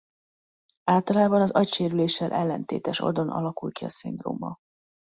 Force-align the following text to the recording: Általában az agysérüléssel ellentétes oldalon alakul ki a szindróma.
Általában 0.83 1.41
az 1.41 1.51
agysérüléssel 1.51 2.31
ellentétes 2.31 2.99
oldalon 2.99 3.31
alakul 3.31 3.71
ki 3.71 3.85
a 3.85 3.89
szindróma. 3.89 4.57